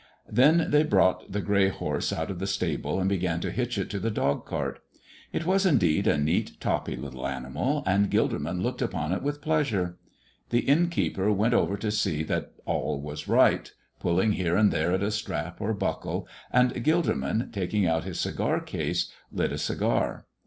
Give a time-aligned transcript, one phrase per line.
[0.31, 3.87] Then they brought the gray horse out of the stable and began to hitch it
[3.91, 4.79] to the dog cart.
[5.31, 9.99] It was, indeed, a neat, toppy little animal, and Gilderman looked upon it with pleasure.
[10.49, 15.03] The innkeeper went over to see that all was right, pulling here and there at
[15.03, 20.25] a strap or buckle, and Gilderman, taking out his cigar case, lit a cigar.